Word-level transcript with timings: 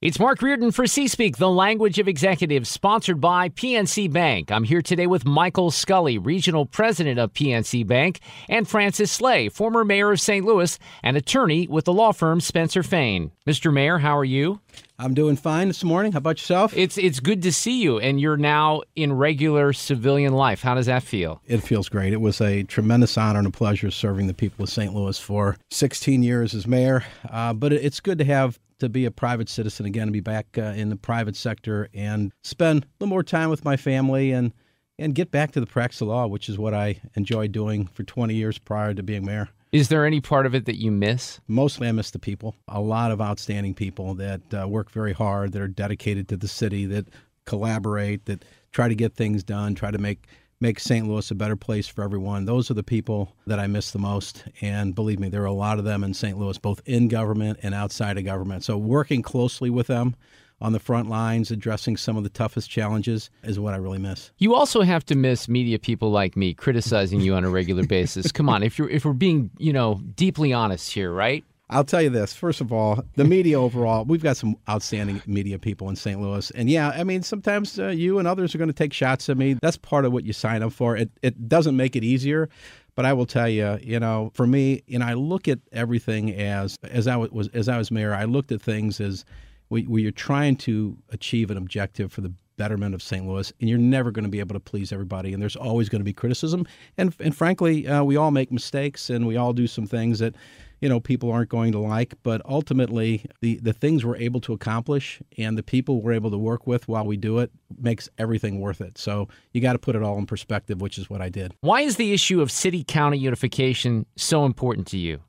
It's 0.00 0.20
Mark 0.20 0.42
Reardon 0.42 0.70
for 0.70 0.86
C-Speak, 0.86 1.38
the 1.38 1.50
language 1.50 1.98
of 1.98 2.06
executives, 2.06 2.68
sponsored 2.68 3.20
by 3.20 3.48
PNC 3.48 4.12
Bank. 4.12 4.52
I'm 4.52 4.62
here 4.62 4.80
today 4.80 5.08
with 5.08 5.24
Michael 5.24 5.72
Scully, 5.72 6.18
regional 6.18 6.66
president 6.66 7.18
of 7.18 7.32
PNC 7.32 7.84
Bank, 7.84 8.20
and 8.48 8.68
Francis 8.68 9.10
Slay, 9.10 9.48
former 9.48 9.84
mayor 9.84 10.12
of 10.12 10.20
St. 10.20 10.46
Louis 10.46 10.78
and 11.02 11.16
attorney 11.16 11.66
with 11.66 11.84
the 11.84 11.92
law 11.92 12.12
firm 12.12 12.40
Spencer 12.40 12.84
Fane. 12.84 13.32
Mr. 13.44 13.72
Mayor, 13.72 13.98
how 13.98 14.16
are 14.16 14.24
you? 14.24 14.60
I'm 15.00 15.14
doing 15.14 15.34
fine 15.34 15.66
this 15.66 15.82
morning. 15.82 16.12
How 16.12 16.18
about 16.18 16.38
yourself? 16.38 16.76
It's 16.76 16.96
it's 16.96 17.18
good 17.18 17.42
to 17.42 17.52
see 17.52 17.82
you, 17.82 17.98
and 17.98 18.20
you're 18.20 18.36
now 18.36 18.82
in 18.94 19.12
regular 19.12 19.72
civilian 19.72 20.32
life. 20.32 20.62
How 20.62 20.76
does 20.76 20.86
that 20.86 21.02
feel? 21.02 21.42
It 21.46 21.58
feels 21.58 21.88
great. 21.88 22.12
It 22.12 22.20
was 22.20 22.40
a 22.40 22.62
tremendous 22.62 23.18
honor 23.18 23.40
and 23.40 23.48
a 23.48 23.52
pleasure 23.52 23.90
serving 23.90 24.28
the 24.28 24.34
people 24.34 24.62
of 24.62 24.70
St. 24.70 24.94
Louis 24.94 25.18
for 25.18 25.56
16 25.72 26.22
years 26.22 26.54
as 26.54 26.68
mayor. 26.68 27.04
Uh, 27.28 27.52
but 27.52 27.72
it's 27.72 27.98
good 27.98 28.18
to 28.18 28.24
have 28.24 28.60
to 28.78 28.88
be 28.88 29.04
a 29.04 29.10
private 29.10 29.48
citizen 29.48 29.86
again 29.86 30.04
and 30.04 30.12
be 30.12 30.20
back 30.20 30.46
uh, 30.56 30.62
in 30.62 30.88
the 30.88 30.96
private 30.96 31.36
sector 31.36 31.88
and 31.94 32.32
spend 32.42 32.84
a 32.84 32.86
little 33.00 33.10
more 33.10 33.22
time 33.22 33.50
with 33.50 33.64
my 33.64 33.76
family 33.76 34.32
and 34.32 34.52
and 35.00 35.14
get 35.14 35.30
back 35.30 35.52
to 35.52 35.60
the 35.60 35.66
practice 35.66 36.00
of 36.00 36.08
law, 36.08 36.26
which 36.26 36.48
is 36.48 36.58
what 36.58 36.74
I 36.74 37.00
enjoyed 37.14 37.52
doing 37.52 37.86
for 37.86 38.02
20 38.02 38.34
years 38.34 38.58
prior 38.58 38.94
to 38.94 39.02
being 39.02 39.24
mayor. 39.24 39.48
Is 39.70 39.88
there 39.88 40.04
any 40.04 40.20
part 40.20 40.44
of 40.44 40.54
it 40.54 40.64
that 40.64 40.80
you 40.80 40.90
miss? 40.90 41.40
Mostly, 41.46 41.88
I 41.88 41.92
miss 41.92 42.10
the 42.10 42.18
people. 42.18 42.56
A 42.66 42.80
lot 42.80 43.12
of 43.12 43.20
outstanding 43.20 43.74
people 43.74 44.14
that 44.14 44.40
uh, 44.52 44.66
work 44.66 44.90
very 44.90 45.12
hard, 45.12 45.52
that 45.52 45.62
are 45.62 45.68
dedicated 45.68 46.26
to 46.28 46.36
the 46.36 46.48
city, 46.48 46.86
that 46.86 47.08
collaborate, 47.44 48.24
that 48.24 48.44
try 48.72 48.88
to 48.88 48.94
get 48.94 49.14
things 49.14 49.44
done, 49.44 49.74
try 49.74 49.90
to 49.90 49.98
make 49.98 50.26
make 50.60 50.80
St. 50.80 51.06
Louis 51.06 51.30
a 51.30 51.34
better 51.34 51.56
place 51.56 51.86
for 51.86 52.02
everyone. 52.02 52.44
Those 52.44 52.70
are 52.70 52.74
the 52.74 52.82
people 52.82 53.34
that 53.46 53.60
I 53.60 53.66
miss 53.66 53.90
the 53.90 53.98
most. 53.98 54.44
And 54.60 54.94
believe 54.94 55.20
me, 55.20 55.28
there 55.28 55.42
are 55.42 55.46
a 55.46 55.52
lot 55.52 55.78
of 55.78 55.84
them 55.84 56.02
in 56.02 56.14
St. 56.14 56.36
Louis, 56.38 56.58
both 56.58 56.80
in 56.84 57.08
government 57.08 57.60
and 57.62 57.74
outside 57.74 58.18
of 58.18 58.24
government. 58.24 58.64
So 58.64 58.76
working 58.76 59.22
closely 59.22 59.70
with 59.70 59.86
them 59.86 60.16
on 60.60 60.72
the 60.72 60.80
front 60.80 61.08
lines, 61.08 61.52
addressing 61.52 61.96
some 61.96 62.16
of 62.16 62.24
the 62.24 62.28
toughest 62.28 62.68
challenges 62.68 63.30
is 63.44 63.60
what 63.60 63.74
I 63.74 63.76
really 63.76 63.98
miss. 63.98 64.32
You 64.38 64.54
also 64.54 64.82
have 64.82 65.04
to 65.06 65.14
miss 65.14 65.48
media 65.48 65.78
people 65.78 66.10
like 66.10 66.36
me 66.36 66.54
criticizing 66.54 67.20
you 67.20 67.34
on 67.34 67.44
a 67.44 67.50
regular 67.50 67.86
basis. 67.86 68.32
Come 68.32 68.48
on, 68.48 68.64
if 68.64 68.78
you're 68.78 68.88
if 68.88 69.04
we're 69.04 69.12
being, 69.12 69.50
you 69.58 69.72
know, 69.72 70.00
deeply 70.16 70.52
honest 70.52 70.92
here, 70.92 71.12
right? 71.12 71.44
I'll 71.70 71.84
tell 71.84 72.00
you 72.00 72.08
this. 72.08 72.32
First 72.32 72.60
of 72.60 72.72
all, 72.72 73.04
the 73.16 73.24
media 73.24 73.60
overall, 73.60 74.04
we've 74.04 74.22
got 74.22 74.36
some 74.38 74.56
outstanding 74.68 75.20
media 75.26 75.58
people 75.58 75.90
in 75.90 75.96
St. 75.96 76.20
Louis. 76.20 76.50
And 76.52 76.70
yeah, 76.70 76.90
I 76.90 77.04
mean, 77.04 77.22
sometimes 77.22 77.78
uh, 77.78 77.88
you 77.88 78.18
and 78.18 78.26
others 78.26 78.54
are 78.54 78.58
going 78.58 78.68
to 78.68 78.74
take 78.74 78.94
shots 78.94 79.28
at 79.28 79.36
me. 79.36 79.54
That's 79.60 79.76
part 79.76 80.06
of 80.06 80.12
what 80.12 80.24
you 80.24 80.32
sign 80.32 80.62
up 80.62 80.72
for. 80.72 80.96
It, 80.96 81.10
it 81.22 81.48
doesn't 81.48 81.76
make 81.76 81.94
it 81.94 82.04
easier. 82.04 82.48
But 82.94 83.04
I 83.04 83.12
will 83.12 83.26
tell 83.26 83.48
you, 83.48 83.78
you 83.80 84.00
know, 84.00 84.32
for 84.34 84.44
me, 84.44 84.82
know, 84.88 85.06
I 85.06 85.14
look 85.14 85.46
at 85.46 85.60
everything 85.70 86.34
as 86.34 86.76
as 86.82 87.06
I 87.06 87.14
was 87.14 87.46
as 87.54 87.68
I 87.68 87.78
was 87.78 87.92
mayor. 87.92 88.12
I 88.12 88.24
looked 88.24 88.50
at 88.50 88.60
things 88.60 89.00
as 89.00 89.24
we 89.70 90.04
are 90.06 90.10
trying 90.10 90.56
to 90.56 90.98
achieve 91.10 91.52
an 91.52 91.56
objective 91.56 92.12
for 92.12 92.22
the 92.22 92.32
betterment 92.56 92.96
of 92.96 93.02
St. 93.02 93.24
Louis, 93.24 93.52
and 93.60 93.70
you're 93.70 93.78
never 93.78 94.10
going 94.10 94.24
to 94.24 94.28
be 94.28 94.40
able 94.40 94.54
to 94.54 94.60
please 94.60 94.92
everybody, 94.92 95.32
and 95.32 95.40
there's 95.40 95.54
always 95.54 95.88
going 95.88 96.00
to 96.00 96.04
be 96.04 96.12
criticism, 96.12 96.66
and 96.96 97.14
and 97.20 97.36
frankly, 97.36 97.86
uh, 97.86 98.02
we 98.02 98.16
all 98.16 98.32
make 98.32 98.50
mistakes, 98.50 99.10
and 99.10 99.28
we 99.28 99.36
all 99.36 99.52
do 99.52 99.68
some 99.68 99.86
things 99.86 100.18
that 100.18 100.34
you 100.80 100.88
know 100.88 101.00
people 101.00 101.30
aren't 101.30 101.48
going 101.48 101.72
to 101.72 101.78
like 101.78 102.14
but 102.22 102.40
ultimately 102.44 103.24
the 103.40 103.58
the 103.62 103.72
things 103.72 104.04
we're 104.04 104.16
able 104.16 104.40
to 104.40 104.52
accomplish 104.52 105.20
and 105.36 105.56
the 105.56 105.62
people 105.62 106.00
we're 106.00 106.12
able 106.12 106.30
to 106.30 106.38
work 106.38 106.66
with 106.66 106.88
while 106.88 107.04
we 107.04 107.16
do 107.16 107.38
it 107.38 107.50
makes 107.80 108.08
everything 108.18 108.60
worth 108.60 108.80
it. 108.80 108.98
So 108.98 109.28
you 109.52 109.60
got 109.60 109.74
to 109.74 109.78
put 109.78 109.96
it 109.96 110.02
all 110.02 110.18
in 110.18 110.26
perspective 110.26 110.80
which 110.80 110.98
is 110.98 111.10
what 111.10 111.20
I 111.20 111.28
did. 111.28 111.54
Why 111.60 111.82
is 111.82 111.96
the 111.96 112.12
issue 112.12 112.40
of 112.40 112.50
city 112.50 112.84
county 112.84 113.18
unification 113.18 114.06
so 114.16 114.44
important 114.44 114.86
to 114.88 114.98
you? 114.98 115.20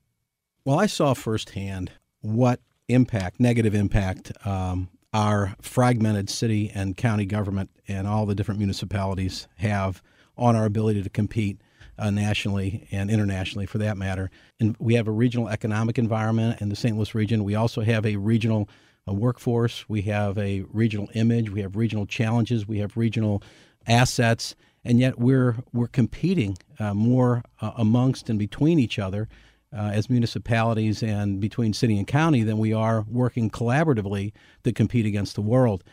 Well 0.65 0.79
I 0.79 0.85
saw 0.85 1.13
firsthand 1.13 1.91
what 2.21 2.59
impact 2.87 3.39
negative 3.39 3.75
impact 3.75 4.31
um, 4.45 4.89
our 5.13 5.55
fragmented 5.61 6.29
city 6.29 6.71
and 6.73 6.95
county 6.95 7.25
government 7.25 7.69
and 7.87 8.07
all 8.07 8.25
the 8.25 8.35
different 8.35 8.59
municipalities 8.59 9.47
have 9.57 10.03
on 10.37 10.55
our 10.55 10.65
ability 10.65 11.03
to 11.03 11.09
compete 11.09 11.59
uh, 11.99 12.09
nationally 12.09 12.87
and 12.91 13.09
internationally 13.09 13.65
for 13.65 13.77
that 13.79 13.97
matter. 13.97 14.31
And 14.59 14.75
we 14.79 14.95
have 14.95 15.07
a 15.07 15.11
regional 15.11 15.49
economic 15.49 15.97
environment 15.97 16.61
in 16.61 16.69
the 16.69 16.75
St. 16.75 16.95
Louis 16.95 17.13
region. 17.13 17.43
We 17.43 17.55
also 17.55 17.81
have 17.81 18.05
a 18.05 18.15
regional 18.15 18.69
uh, 19.07 19.13
workforce. 19.13 19.87
We 19.87 20.03
have 20.03 20.37
a 20.37 20.61
regional 20.71 21.09
image. 21.13 21.49
We 21.49 21.61
have 21.61 21.75
regional 21.75 22.05
challenges. 22.05 22.67
We 22.67 22.79
have 22.79 22.97
regional 22.97 23.43
assets. 23.87 24.55
And 24.83 24.99
yet 24.99 25.19
we're, 25.19 25.57
we're 25.73 25.87
competing 25.87 26.57
uh, 26.79 26.93
more 26.93 27.43
uh, 27.61 27.71
amongst 27.77 28.29
and 28.29 28.39
between 28.39 28.79
each 28.79 28.97
other. 28.97 29.27
Uh, 29.71 29.91
as 29.93 30.09
municipalities 30.09 31.03
and 31.03 31.39
between 31.39 31.73
city 31.73 31.95
and 31.95 32.07
county 32.07 32.41
than 32.41 32.57
we 32.57 32.73
are 32.73 33.05
working 33.07 33.51
collaboratively 33.51 34.31
to 34.63 34.73
compete 34.73 35.05
against 35.05 35.35
the 35.35 35.43
world 35.43 35.83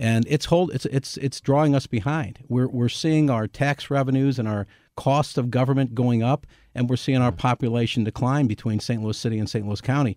and 0.00 0.24
it's 0.28 0.46
hold 0.46 0.72
it's 0.72 0.86
it's 0.86 1.18
it's 1.18 1.40
drawing 1.42 1.74
us 1.74 1.86
behind. 1.86 2.38
We're 2.48 2.68
we're 2.68 2.88
seeing 2.88 3.28
our 3.28 3.46
tax 3.46 3.90
revenues 3.90 4.38
and 4.38 4.48
our 4.48 4.66
cost 5.00 5.38
of 5.38 5.50
government 5.50 5.94
going 5.94 6.22
up, 6.22 6.46
and 6.74 6.90
we're 6.90 6.96
seeing 6.96 7.22
our 7.22 7.32
population 7.32 8.04
decline 8.04 8.46
between 8.46 8.78
St. 8.78 9.02
Louis 9.02 9.16
City 9.16 9.38
and 9.38 9.48
St. 9.48 9.66
Louis 9.66 9.80
County. 9.80 10.14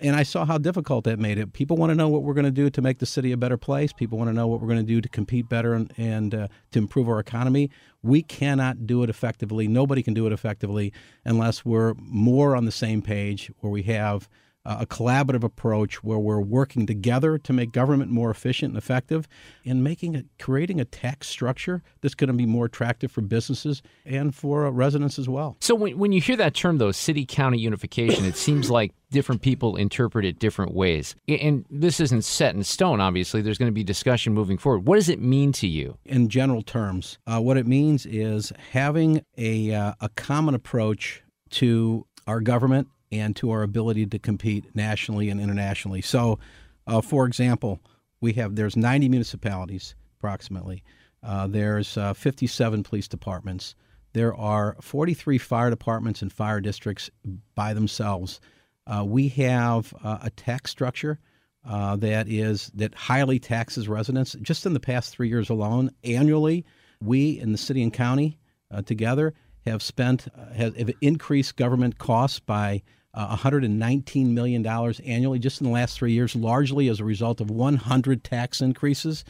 And 0.00 0.14
I 0.14 0.22
saw 0.22 0.44
how 0.44 0.58
difficult 0.58 1.02
that 1.06 1.18
made 1.18 1.38
it. 1.38 1.52
People 1.52 1.76
want 1.76 1.90
to 1.90 1.96
know 1.96 2.08
what 2.08 2.22
we're 2.22 2.32
going 2.32 2.44
to 2.44 2.52
do 2.52 2.70
to 2.70 2.80
make 2.80 3.00
the 3.00 3.06
city 3.06 3.32
a 3.32 3.36
better 3.36 3.56
place. 3.56 3.92
People 3.92 4.18
want 4.18 4.28
to 4.28 4.32
know 4.32 4.46
what 4.46 4.60
we're 4.60 4.68
going 4.68 4.78
to 4.78 4.86
do 4.86 5.00
to 5.00 5.08
compete 5.08 5.48
better 5.48 5.74
and, 5.74 5.92
and 5.96 6.36
uh, 6.36 6.48
to 6.70 6.78
improve 6.78 7.08
our 7.08 7.18
economy. 7.18 7.68
We 8.00 8.22
cannot 8.22 8.86
do 8.86 9.02
it 9.02 9.10
effectively. 9.10 9.66
Nobody 9.66 10.04
can 10.04 10.14
do 10.14 10.24
it 10.28 10.32
effectively 10.32 10.92
unless 11.24 11.64
we're 11.64 11.94
more 11.96 12.54
on 12.54 12.64
the 12.64 12.70
same 12.70 13.02
page, 13.02 13.50
where 13.58 13.72
we 13.72 13.82
have 13.82 14.28
a 14.64 14.86
collaborative 14.86 15.42
approach 15.42 16.04
where 16.04 16.18
we're 16.18 16.40
working 16.40 16.86
together 16.86 17.38
to 17.38 17.52
make 17.52 17.72
government 17.72 18.10
more 18.10 18.30
efficient 18.30 18.70
and 18.70 18.78
effective 18.78 19.28
and 19.64 19.82
making 19.82 20.14
it 20.14 20.26
creating 20.38 20.80
a 20.80 20.84
tax 20.84 21.28
structure 21.28 21.82
that's 22.00 22.14
going 22.14 22.28
to 22.28 22.34
be 22.34 22.46
more 22.46 22.66
attractive 22.66 23.10
for 23.10 23.20
businesses 23.20 23.82
and 24.04 24.34
for 24.34 24.66
uh, 24.66 24.70
residents 24.70 25.18
as 25.18 25.28
well. 25.28 25.56
So 25.60 25.74
when, 25.74 25.98
when 25.98 26.12
you 26.12 26.20
hear 26.20 26.36
that 26.36 26.54
term 26.54 26.78
though 26.78 26.92
city 26.92 27.26
county 27.26 27.58
unification 27.58 28.24
it 28.24 28.36
seems 28.36 28.70
like 28.70 28.92
different 29.10 29.42
people 29.42 29.76
interpret 29.76 30.24
it 30.24 30.38
different 30.38 30.72
ways. 30.74 31.14
And 31.28 31.66
this 31.68 32.00
isn't 32.00 32.22
set 32.22 32.54
in 32.54 32.62
stone 32.62 33.00
obviously 33.00 33.42
there's 33.42 33.58
going 33.58 33.70
to 33.70 33.74
be 33.74 33.84
discussion 33.84 34.32
moving 34.32 34.58
forward. 34.58 34.86
What 34.86 34.96
does 34.96 35.08
it 35.08 35.20
mean 35.20 35.52
to 35.52 35.66
you? 35.66 35.98
In 36.04 36.28
general 36.28 36.62
terms, 36.62 37.18
uh, 37.26 37.40
what 37.40 37.56
it 37.56 37.66
means 37.66 38.06
is 38.06 38.52
having 38.70 39.24
a 39.36 39.74
uh, 39.74 39.94
a 40.00 40.08
common 40.10 40.54
approach 40.54 41.22
to 41.50 42.06
our 42.26 42.40
government 42.40 42.88
and 43.12 43.36
to 43.36 43.50
our 43.50 43.62
ability 43.62 44.06
to 44.06 44.18
compete 44.18 44.74
nationally 44.74 45.28
and 45.28 45.40
internationally. 45.40 46.00
So, 46.00 46.38
uh, 46.86 47.02
for 47.02 47.26
example, 47.26 47.78
we 48.20 48.32
have 48.34 48.56
there's 48.56 48.76
90 48.76 49.08
municipalities 49.10 49.94
approximately. 50.18 50.82
Uh, 51.22 51.46
there's 51.46 51.96
uh, 51.96 52.14
57 52.14 52.82
police 52.82 53.06
departments. 53.06 53.74
There 54.14 54.34
are 54.34 54.76
43 54.80 55.38
fire 55.38 55.70
departments 55.70 56.22
and 56.22 56.32
fire 56.32 56.60
districts 56.60 57.10
by 57.54 57.74
themselves. 57.74 58.40
Uh, 58.86 59.04
we 59.06 59.28
have 59.28 59.94
uh, 60.02 60.18
a 60.22 60.30
tax 60.30 60.70
structure 60.70 61.18
uh, 61.64 61.94
that 61.96 62.28
is 62.28 62.70
that 62.74 62.94
highly 62.94 63.38
taxes 63.38 63.88
residents. 63.88 64.34
Just 64.42 64.66
in 64.66 64.72
the 64.72 64.80
past 64.80 65.12
three 65.12 65.28
years 65.28 65.48
alone, 65.48 65.90
annually, 66.02 66.64
we 67.00 67.38
in 67.38 67.52
the 67.52 67.58
city 67.58 67.82
and 67.82 67.92
county 67.92 68.38
together 68.86 69.34
have 69.66 69.82
spent 69.82 70.26
have 70.54 70.90
increased 71.02 71.56
government 71.56 71.98
costs 71.98 72.40
by 72.40 72.82
uh, 73.14 73.36
$119 73.36 74.26
million 74.28 74.66
annually 74.66 75.38
just 75.38 75.60
in 75.60 75.66
the 75.66 75.72
last 75.72 75.96
three 75.96 76.12
years, 76.12 76.34
largely 76.34 76.88
as 76.88 77.00
a 77.00 77.04
result 77.04 77.40
of 77.40 77.50
100 77.50 78.24
tax 78.24 78.60
increases 78.60 79.24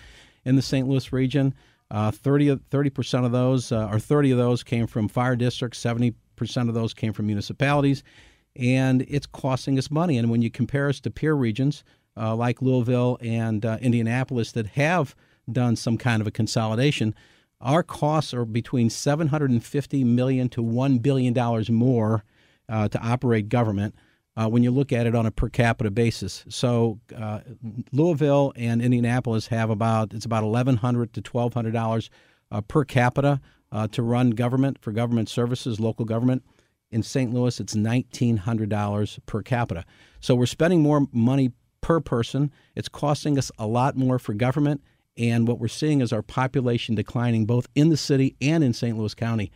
in 0.45 0.57
the 0.57 0.63
St. 0.63 0.87
Louis 0.87 1.13
region. 1.13 1.55
Uh, 1.91 2.11
30 2.11 2.57
percent 2.91 3.27
of 3.27 3.33
those, 3.33 3.71
uh, 3.71 3.87
or 3.91 3.99
30 3.99 4.31
of 4.31 4.39
those, 4.39 4.63
came 4.63 4.87
from 4.87 5.09
fire 5.09 5.37
districts. 5.37 5.79
70 5.79 6.15
percent 6.37 6.69
of 6.69 6.75
those 6.75 6.95
came 6.95 7.13
from 7.13 7.27
municipalities, 7.27 8.03
and 8.57 9.03
it's 9.09 9.27
costing 9.27 9.79
us 9.79 9.91
money. 9.91 10.17
And 10.17 10.31
when 10.31 10.41
you 10.41 10.51
compare 10.51 10.89
us 10.89 11.01
to 11.01 11.11
peer 11.11 11.35
regions 11.35 11.85
uh, 12.17 12.35
like 12.35 12.63
Louisville 12.63 13.19
and 13.21 13.65
uh, 13.67 13.77
Indianapolis 13.83 14.53
that 14.53 14.69
have 14.69 15.15
done 15.51 15.77
some 15.77 15.99
kind 15.99 16.23
of 16.23 16.27
a 16.27 16.31
consolidation, 16.31 17.15
our 17.61 17.83
costs 17.83 18.33
are 18.33 18.47
between 18.47 18.89
750 18.89 20.05
million 20.05 20.49
to 20.49 20.63
1 20.63 20.99
billion 20.99 21.35
dollars 21.35 21.71
more 21.71 22.25
uh, 22.69 22.89
to 22.89 22.99
operate 23.01 23.49
government 23.49 23.95
uh, 24.37 24.49
when 24.49 24.63
you 24.63 24.71
look 24.71 24.93
at 24.93 25.07
it 25.07 25.15
on 25.15 25.27
a 25.27 25.31
per 25.31 25.49
capita 25.49 25.91
basis. 25.91 26.45
So 26.49 27.01
uh, 27.17 27.41
Louisville 27.93 28.53
and 28.57 28.81
Indianapolis 28.81 29.47
have 29.49 29.71
about 29.71 30.15
it's 30.15 30.25
about 30.25 30.43
eleven 30.43 30.77
hundred 30.77 31.13
to 31.15 31.21
twelve 31.21 31.55
hundred 31.55 31.73
dollars 31.73 32.11
uh, 32.51 32.61
per 32.61 32.85
capita 32.85 33.41
uh, 33.71 33.89
to 33.89 34.03
run 34.03 34.31
government 34.31 34.79
for 34.81 34.93
government 34.93 35.29
services, 35.29 35.81
local 35.81 36.05
government. 36.05 36.43
In 36.91 37.03
St. 37.03 37.33
Louis, 37.33 37.59
it's 37.59 37.75
nineteen 37.75 38.39
hundred 38.39 38.69
dollars 38.69 39.19
per 39.27 39.43
capita. 39.43 39.85
So 40.21 40.35
we're 40.35 40.47
spending 40.47 40.83
more 40.83 41.07
money 41.13 41.53
per 41.81 42.01
person. 42.01 42.51
It's 42.75 42.89
costing 42.89 43.39
us 43.39 43.51
a 43.59 43.67
lot 43.67 43.97
more 43.97 44.19
for 44.19 44.35
government. 44.35 44.83
And 45.19 45.47
what 45.47 45.59
we're 45.59 45.69
seeing 45.69 46.01
is 46.01 46.11
our 46.13 46.23
population 46.23 46.95
declining 46.95 47.45
both 47.45 47.67
in 47.75 47.91
the 47.91 47.99
city 47.99 48.35
and 48.41 48.65
in 48.65 48.73
St. 48.73 48.97
Louis 48.97 49.15
County 49.15 49.53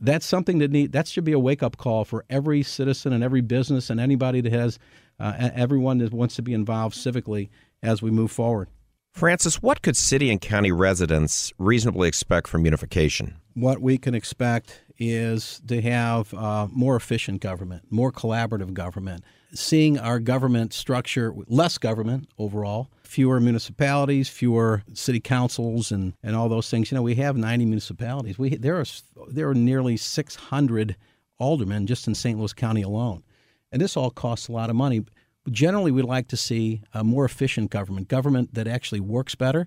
that's 0.00 0.26
something 0.26 0.58
that 0.58 0.70
need 0.70 0.92
that 0.92 1.08
should 1.08 1.24
be 1.24 1.32
a 1.32 1.38
wake 1.38 1.62
up 1.62 1.76
call 1.76 2.04
for 2.04 2.24
every 2.30 2.62
citizen 2.62 3.12
and 3.12 3.22
every 3.22 3.40
business 3.40 3.90
and 3.90 4.00
anybody 4.00 4.40
that 4.40 4.52
has 4.52 4.78
uh, 5.20 5.50
everyone 5.54 5.98
that 5.98 6.12
wants 6.12 6.36
to 6.36 6.42
be 6.42 6.52
involved 6.52 6.96
civically 6.96 7.48
as 7.82 8.02
we 8.02 8.10
move 8.10 8.30
forward. 8.30 8.68
Francis, 9.12 9.60
what 9.62 9.82
could 9.82 9.96
city 9.96 10.30
and 10.30 10.40
county 10.40 10.72
residents 10.72 11.52
reasonably 11.58 12.08
expect 12.08 12.48
from 12.48 12.64
unification? 12.64 13.36
What 13.54 13.80
we 13.80 13.98
can 13.98 14.14
expect 14.14 14.82
is 14.98 15.60
to 15.66 15.80
have 15.82 16.32
uh, 16.34 16.68
more 16.70 16.96
efficient 16.96 17.40
government, 17.40 17.84
more 17.90 18.12
collaborative 18.12 18.72
government, 18.72 19.24
seeing 19.52 19.98
our 19.98 20.18
government 20.18 20.72
structure 20.72 21.34
less 21.48 21.76
government 21.76 22.28
overall, 22.38 22.88
fewer 23.02 23.40
municipalities, 23.40 24.28
fewer 24.28 24.82
city 24.94 25.20
councils, 25.20 25.92
and, 25.92 26.14
and 26.22 26.36
all 26.36 26.48
those 26.48 26.70
things. 26.70 26.90
You 26.90 26.96
know, 26.96 27.02
we 27.02 27.16
have 27.16 27.36
90 27.36 27.66
municipalities. 27.66 28.38
We 28.38 28.56
there 28.56 28.80
are 28.80 28.84
there 29.28 29.48
are 29.48 29.54
nearly 29.54 29.96
600 29.96 30.96
aldermen 31.38 31.86
just 31.86 32.06
in 32.06 32.14
St. 32.14 32.38
Louis 32.38 32.52
County 32.52 32.82
alone, 32.82 33.22
and 33.70 33.82
this 33.82 33.96
all 33.96 34.10
costs 34.10 34.48
a 34.48 34.52
lot 34.52 34.70
of 34.70 34.76
money 34.76 35.00
But 35.44 35.52
generally, 35.52 35.90
we 35.90 36.02
like 36.02 36.28
to 36.28 36.36
see 36.36 36.82
a 36.94 37.02
more 37.02 37.24
efficient 37.24 37.70
government, 37.70 38.08
government 38.08 38.54
that 38.54 38.68
actually 38.68 39.00
works 39.00 39.34
better, 39.34 39.66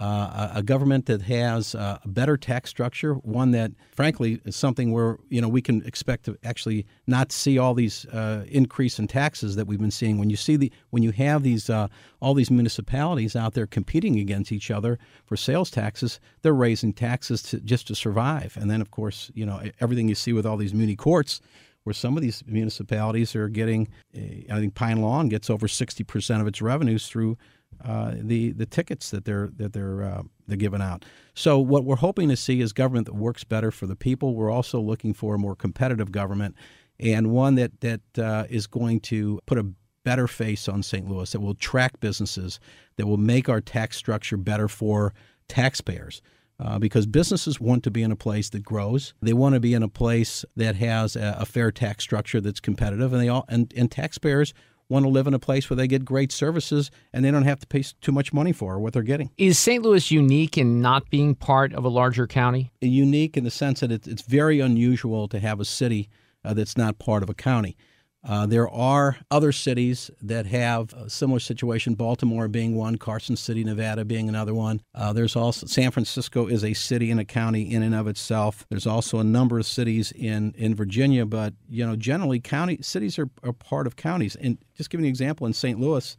uh, 0.00 0.52
a, 0.54 0.62
government 0.62 1.04
that 1.06 1.20
has 1.22 1.74
uh, 1.74 1.98
a 2.02 2.08
better 2.08 2.38
tax 2.38 2.70
structure, 2.70 3.14
one 3.14 3.50
that, 3.50 3.70
frankly, 3.92 4.40
is 4.46 4.56
something 4.56 4.92
where 4.92 5.18
you 5.28 5.42
know 5.42 5.48
we 5.48 5.60
can 5.60 5.84
expect 5.84 6.24
to 6.24 6.38
actually 6.42 6.86
not 7.06 7.30
see 7.30 7.58
all 7.58 7.74
these 7.74 8.06
uh, 8.06 8.44
increase 8.48 8.98
in 8.98 9.06
taxes 9.06 9.56
that 9.56 9.66
we've 9.66 9.78
been 9.78 9.90
seeing. 9.90 10.18
When 10.18 10.30
you 10.30 10.36
see 10.36 10.56
the 10.56 10.72
when 10.88 11.02
you 11.02 11.10
have 11.12 11.42
these 11.42 11.68
uh, 11.68 11.88
all 12.22 12.32
these 12.32 12.50
municipalities 12.50 13.36
out 13.36 13.52
there 13.52 13.66
competing 13.66 14.18
against 14.18 14.52
each 14.52 14.70
other 14.70 14.98
for 15.26 15.36
sales 15.36 15.70
taxes, 15.70 16.18
they're 16.40 16.54
raising 16.54 16.94
taxes 16.94 17.42
to, 17.42 17.60
just 17.60 17.86
to 17.88 17.94
survive. 17.94 18.56
And 18.58 18.70
then, 18.70 18.80
of 18.80 18.90
course, 18.90 19.30
you 19.34 19.44
know 19.44 19.60
everything 19.80 20.08
you 20.08 20.14
see 20.14 20.32
with 20.32 20.46
all 20.46 20.56
these 20.56 20.72
muni 20.72 20.96
courts 20.96 21.42
where 21.84 21.94
some 21.94 22.16
of 22.16 22.22
these 22.22 22.42
municipalities 22.46 23.34
are 23.34 23.48
getting, 23.48 23.88
eh, 24.14 24.42
I 24.50 24.58
think 24.60 24.74
Pine 24.74 25.00
Lawn 25.00 25.28
gets 25.28 25.48
over 25.48 25.66
60% 25.66 26.40
of 26.40 26.46
its 26.46 26.60
revenues 26.60 27.08
through 27.08 27.38
uh, 27.84 28.12
the 28.16 28.52
the 28.52 28.66
tickets 28.66 29.10
that 29.10 29.24
they're 29.24 29.48
that 29.56 29.72
they're 29.72 30.02
uh, 30.02 30.22
they're 30.46 30.56
giving 30.56 30.82
out. 30.82 31.04
So 31.34 31.58
what 31.58 31.84
we're 31.84 31.96
hoping 31.96 32.28
to 32.28 32.36
see 32.36 32.60
is 32.60 32.72
government 32.72 33.06
that 33.06 33.14
works 33.14 33.44
better 33.44 33.70
for 33.70 33.86
the 33.86 33.96
people. 33.96 34.34
We're 34.34 34.50
also 34.50 34.80
looking 34.80 35.14
for 35.14 35.34
a 35.34 35.38
more 35.38 35.56
competitive 35.56 36.12
government 36.12 36.54
and 36.98 37.30
one 37.30 37.54
that 37.54 37.80
that 37.80 38.00
uh, 38.18 38.44
is 38.50 38.66
going 38.66 39.00
to 39.00 39.40
put 39.46 39.58
a 39.58 39.66
better 40.04 40.26
face 40.26 40.68
on 40.68 40.82
St. 40.82 41.08
Louis 41.08 41.30
that 41.32 41.40
will 41.40 41.50
attract 41.50 42.00
businesses 42.00 42.60
that 42.96 43.06
will 43.06 43.16
make 43.16 43.48
our 43.48 43.60
tax 43.60 43.96
structure 43.96 44.36
better 44.36 44.68
for 44.68 45.14
taxpayers 45.48 46.22
uh, 46.58 46.78
because 46.78 47.06
businesses 47.06 47.60
want 47.60 47.82
to 47.84 47.90
be 47.90 48.02
in 48.02 48.12
a 48.12 48.16
place 48.16 48.50
that 48.50 48.62
grows. 48.62 49.14
They 49.22 49.32
want 49.32 49.54
to 49.54 49.60
be 49.60 49.74
in 49.74 49.82
a 49.82 49.88
place 49.88 50.44
that 50.56 50.76
has 50.76 51.16
a, 51.16 51.38
a 51.40 51.46
fair 51.46 51.70
tax 51.72 52.04
structure 52.04 52.40
that's 52.40 52.60
competitive, 52.60 53.12
and 53.12 53.22
they 53.22 53.28
all 53.28 53.44
and, 53.48 53.72
and 53.76 53.90
taxpayers 53.90 54.52
want 54.90 55.04
to 55.04 55.08
live 55.08 55.26
in 55.26 55.32
a 55.32 55.38
place 55.38 55.70
where 55.70 55.76
they 55.76 55.86
get 55.86 56.04
great 56.04 56.32
services 56.32 56.90
and 57.12 57.24
they 57.24 57.30
don't 57.30 57.44
have 57.44 57.60
to 57.60 57.66
pay 57.66 57.82
too 58.02 58.12
much 58.12 58.32
money 58.32 58.52
for 58.52 58.78
what 58.78 58.92
they're 58.92 59.02
getting. 59.02 59.30
Is 59.38 59.58
St. 59.58 59.82
Louis 59.82 60.10
unique 60.10 60.58
in 60.58 60.82
not 60.82 61.08
being 61.08 61.34
part 61.34 61.72
of 61.72 61.84
a 61.84 61.88
larger 61.88 62.26
county? 62.26 62.72
Unique 62.82 63.36
in 63.36 63.44
the 63.44 63.50
sense 63.50 63.80
that 63.80 63.92
it's 63.92 64.22
very 64.22 64.60
unusual 64.60 65.28
to 65.28 65.38
have 65.38 65.60
a 65.60 65.64
city 65.64 66.10
uh, 66.44 66.52
that's 66.52 66.76
not 66.76 66.98
part 66.98 67.22
of 67.22 67.30
a 67.30 67.34
county. 67.34 67.76
Uh, 68.22 68.44
there 68.44 68.68
are 68.68 69.16
other 69.30 69.50
cities 69.50 70.10
that 70.20 70.44
have 70.44 70.92
a 70.92 71.08
similar 71.08 71.40
situation, 71.40 71.94
Baltimore 71.94 72.48
being 72.48 72.74
one, 72.74 72.96
Carson 72.96 73.34
City, 73.34 73.64
Nevada 73.64 74.04
being 74.04 74.28
another 74.28 74.52
one. 74.52 74.82
Uh, 74.94 75.12
there's 75.12 75.36
also 75.36 75.66
San 75.66 75.90
Francisco 75.90 76.46
is 76.46 76.62
a 76.62 76.74
city 76.74 77.10
and 77.10 77.18
a 77.18 77.24
county 77.24 77.72
in 77.72 77.82
and 77.82 77.94
of 77.94 78.06
itself. 78.06 78.66
There's 78.68 78.86
also 78.86 79.18
a 79.18 79.24
number 79.24 79.58
of 79.58 79.64
cities 79.64 80.12
in, 80.12 80.54
in 80.58 80.74
Virginia, 80.74 81.24
but 81.24 81.54
you 81.68 81.86
know 81.86 81.96
generally 81.96 82.40
county 82.40 82.78
cities 82.82 83.18
are, 83.18 83.30
are 83.42 83.54
part 83.54 83.86
of 83.86 83.96
counties. 83.96 84.36
And 84.36 84.58
just 84.76 84.90
giving 84.90 85.06
an 85.06 85.10
example, 85.10 85.46
in 85.46 85.54
St. 85.54 85.80
Louis, 85.80 86.14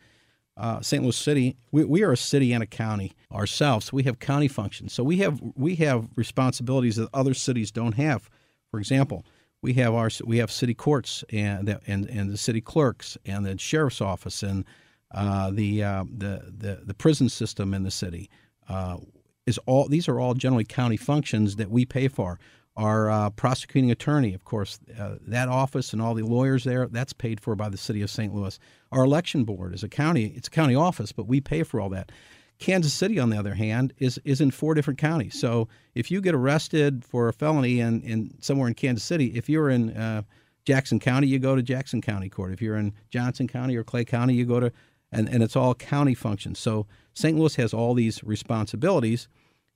uh, 0.57 0.81
St. 0.81 1.03
Louis 1.03 1.15
City, 1.15 1.55
we, 1.71 1.85
we 1.85 2.03
are 2.03 2.11
a 2.11 2.17
city 2.17 2.51
and 2.51 2.63
a 2.63 2.67
county 2.67 3.13
ourselves. 3.31 3.93
We 3.93 4.03
have 4.03 4.17
county 4.17 4.47
functions, 4.47 4.91
so 4.91 5.03
we 5.03 5.17
have 5.17 5.39
we 5.55 5.75
have 5.75 6.07
responsibilities 6.15 6.95
that 6.95 7.09
other 7.13 7.35
cities 7.35 7.69
don't 7.69 7.93
have. 7.93 8.27
For 8.71 8.79
example 8.79 9.23
we 9.61 9.73
have 9.73 9.93
our 9.93 10.09
we 10.25 10.37
have 10.37 10.51
city 10.51 10.73
courts 10.73 11.23
and 11.31 11.67
the, 11.67 11.79
and 11.87 12.09
and 12.09 12.29
the 12.29 12.37
city 12.37 12.61
clerks 12.61 13.17
and 13.25 13.45
the 13.45 13.57
sheriff's 13.57 14.01
office 14.01 14.43
and 14.43 14.65
uh, 15.13 15.51
the, 15.51 15.83
uh, 15.83 16.05
the 16.17 16.51
the 16.57 16.81
the 16.85 16.93
prison 16.93 17.29
system 17.29 17.73
in 17.73 17.83
the 17.83 17.91
city 17.91 18.29
uh, 18.69 18.97
is 19.45 19.57
all 19.65 19.87
these 19.87 20.07
are 20.07 20.19
all 20.19 20.33
generally 20.33 20.63
county 20.63 20.97
functions 20.97 21.57
that 21.57 21.69
we 21.69 21.85
pay 21.85 22.07
for. 22.07 22.39
Our 22.77 23.11
uh, 23.11 23.29
prosecuting 23.31 23.91
attorney, 23.91 24.33
of 24.33 24.45
course, 24.45 24.79
uh, 24.97 25.15
that 25.27 25.49
office 25.49 25.91
and 25.91 26.01
all 26.01 26.13
the 26.13 26.23
lawyers 26.23 26.63
there, 26.63 26.87
that's 26.87 27.11
paid 27.11 27.41
for 27.41 27.53
by 27.53 27.67
the 27.67 27.77
city 27.77 28.01
of 28.01 28.09
St. 28.09 28.33
Louis. 28.33 28.57
Our 28.93 29.03
election 29.03 29.43
board 29.43 29.73
is 29.73 29.83
a 29.83 29.89
county, 29.89 30.27
it's 30.37 30.47
a 30.47 30.51
county 30.51 30.73
office, 30.73 31.11
but 31.11 31.27
we 31.27 31.41
pay 31.41 31.63
for 31.63 31.81
all 31.81 31.89
that. 31.89 32.13
Kansas 32.61 32.93
City, 32.93 33.19
on 33.19 33.29
the 33.31 33.37
other 33.37 33.55
hand, 33.55 33.91
is 33.97 34.19
is 34.23 34.39
in 34.39 34.51
four 34.51 34.73
different 34.73 34.99
counties. 34.99 35.37
So 35.37 35.67
if 35.95 36.09
you 36.09 36.21
get 36.21 36.33
arrested 36.33 37.03
for 37.03 37.27
a 37.27 37.33
felony 37.33 37.81
in, 37.81 38.01
in 38.03 38.37
somewhere 38.39 38.69
in 38.69 38.75
Kansas 38.75 39.03
City, 39.03 39.33
if 39.35 39.49
you're 39.49 39.69
in 39.69 39.97
uh, 39.97 40.21
Jackson 40.63 40.99
County, 40.99 41.27
you 41.27 41.39
go 41.39 41.55
to 41.55 41.63
Jackson 41.63 42.01
County 42.01 42.29
Court. 42.29 42.53
If 42.53 42.61
you're 42.61 42.77
in 42.77 42.93
Johnson 43.09 43.47
County 43.47 43.75
or 43.75 43.83
Clay 43.83 44.05
County, 44.05 44.35
you 44.35 44.45
go 44.45 44.59
to 44.59 44.71
and, 45.11 45.27
and 45.27 45.43
it's 45.43 45.55
all 45.55 45.73
county 45.73 46.13
functions. 46.13 46.59
So 46.59 46.85
St. 47.13 47.37
Louis 47.37 47.55
has 47.55 47.73
all 47.73 47.93
these 47.93 48.23
responsibilities, 48.23 49.27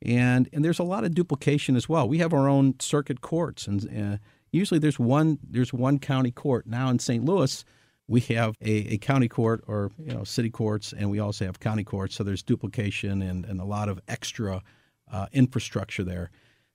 and 0.04 0.48
and 0.54 0.64
there's 0.64 0.80
a 0.80 0.84
lot 0.84 1.04
of 1.04 1.16
duplication 1.16 1.76
as 1.76 1.90
well. 1.90 2.08
We 2.08 2.20
have 2.20 2.34
our 2.34 2.48
own 2.48 2.76
circuit 2.80 3.20
courts, 3.20 3.68
and 3.68 4.14
uh, 4.14 4.18
usually 4.52 4.80
there's 4.80 5.00
one 5.00 5.40
there's 5.44 5.74
one 5.74 5.98
county 5.98 6.32
court. 6.32 6.68
Now 6.68 6.90
in 6.90 7.00
St. 7.00 7.26
Louis, 7.26 7.66
we 8.08 8.22
have 8.22 8.56
a, 8.62 8.94
a, 8.94 8.98
county 8.98 9.28
court 9.28 9.64
or 9.68 9.92
you 9.98 10.14
know 10.14 10.24
city 10.24 10.50
courts, 10.50 10.94
and 10.94 11.10
we 11.10 11.20
also 11.20 11.46
have 11.46 11.60
county 11.60 11.84
courts. 11.84 12.16
So 12.16 12.24
there's 12.24 12.44
duplication 12.44 13.22
and, 13.22 13.46
and 13.46 13.60
a 13.60 13.66
lot 13.66 13.90
of 13.90 14.00
extra 14.08 14.62
uh, 15.12 15.28
infrastructure 15.32 16.04
there. 16.04 16.30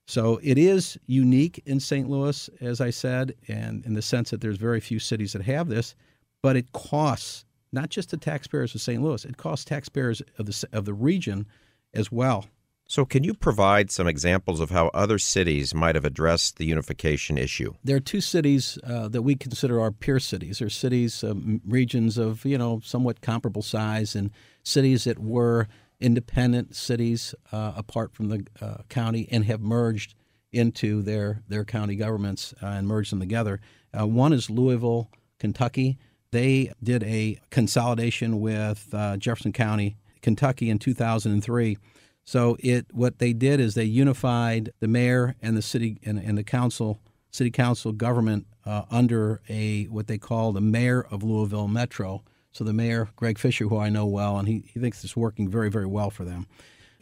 So 0.07 0.41
it 0.43 0.59
is 0.59 0.99
unique 1.07 1.63
in 1.67 1.79
St. 1.79 2.09
Louis, 2.09 2.51
as 2.61 2.81
I 2.81 2.91
said, 2.91 3.35
and 3.47 3.85
in 3.87 3.95
the 3.95 4.03
sense 4.03 4.31
that 4.31 4.41
there's 4.41 4.57
very 4.57 4.81
few 4.81 4.99
cities 4.99 5.33
that 5.35 5.43
have 5.43 5.69
this, 5.69 5.95
but 6.43 6.57
it 6.57 6.73
costs 6.73 7.45
not 7.73 7.91
just 7.91 8.11
the 8.11 8.17
taxpayers 8.17 8.75
of 8.75 8.81
St. 8.81 9.01
Louis; 9.01 9.25
it 9.25 9.37
costs 9.37 9.65
taxpayers 9.65 10.21
of 10.39 10.47
the 10.47 10.69
of 10.73 10.85
the 10.85 10.95
region 10.95 11.47
as 11.95 12.11
well. 12.11 12.47
So, 12.91 13.05
can 13.05 13.23
you 13.23 13.35
provide 13.35 13.93
some 13.93 14.09
examples 14.09 14.59
of 14.59 14.71
how 14.71 14.89
other 14.89 15.17
cities 15.17 15.73
might 15.73 15.95
have 15.95 16.05
addressed 16.05 16.57
the 16.57 16.65
unification 16.65 17.39
issue? 17.39 17.75
There 17.85 17.95
are 17.95 18.01
two 18.01 18.21
cities 18.21 18.81
uh, 18.83 19.07
that 19.11 19.23
we 19.23 19.37
consider 19.37 19.81
our 19.81 19.93
peer 19.93 20.19
cities. 20.19 20.59
They're 20.59 20.69
cities, 20.69 21.23
um, 21.23 21.61
regions 21.65 22.19
of 22.19 22.45
you 22.45 22.59
know 22.59 22.81
somewhat 22.83 23.21
comparable 23.21 23.63
size, 23.63 24.17
and 24.17 24.33
cities 24.65 25.05
that 25.05 25.21
were 25.21 25.69
independent 26.01 26.75
cities 26.75 27.33
uh, 27.53 27.75
apart 27.77 28.13
from 28.13 28.29
the 28.29 28.45
uh, 28.61 28.79
county 28.89 29.29
and 29.31 29.45
have 29.45 29.61
merged 29.61 30.17
into 30.51 31.01
their 31.01 31.43
their 31.47 31.65
county 31.65 31.95
governments 31.95 32.53
uh, 32.61 32.67
and 32.67 32.89
merged 32.89 33.13
them 33.13 33.21
together. 33.21 33.61
Uh, 33.97 34.05
one 34.05 34.33
is 34.33 34.51
Louisville, 34.51 35.13
Kentucky. 35.39 35.97
They 36.33 36.73
did 36.83 37.05
a 37.05 37.39
consolidation 37.51 38.41
with 38.41 38.89
uh, 38.93 39.17
Jefferson 39.17 39.53
County, 39.53 39.97
Kentucky, 40.23 40.69
in 40.69 40.81
2003 40.81 41.79
so 42.31 42.57
it 42.61 42.87
what 42.93 43.19
they 43.19 43.33
did 43.33 43.59
is 43.59 43.75
they 43.75 43.83
unified 43.83 44.73
the 44.79 44.87
mayor 44.87 45.35
and 45.43 45.57
the 45.57 45.63
city 45.63 45.99
and, 46.05 46.17
and 46.17 46.39
the 46.39 46.45
council, 46.45 47.01
city 47.33 47.51
council 47.51 47.91
government 47.91 48.47
uh, 48.65 48.83
under 48.89 49.41
a 49.49 49.87
what 49.87 50.07
they 50.07 50.17
call 50.17 50.53
the 50.53 50.61
mayor 50.61 51.05
of 51.11 51.25
Louisville 51.25 51.67
Metro. 51.67 52.23
So 52.53 52.63
the 52.63 52.73
mayor, 52.73 53.09
Greg 53.17 53.37
Fisher, 53.37 53.67
who 53.67 53.79
I 53.79 53.89
know 53.89 54.07
well, 54.07 54.39
and 54.39 54.47
he, 54.47 54.63
he 54.73 54.79
thinks 54.79 55.03
it's 55.03 55.17
working 55.17 55.49
very, 55.49 55.73
very 55.73 55.87
well 55.87 56.09
for 56.09 56.25
them. 56.25 56.47